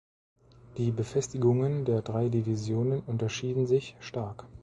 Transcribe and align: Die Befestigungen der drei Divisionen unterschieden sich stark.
Die 0.79 0.89
Befestigungen 0.89 1.85
der 1.85 2.01
drei 2.01 2.27
Divisionen 2.27 3.01
unterschieden 3.05 3.67
sich 3.67 3.95
stark. 3.99 4.47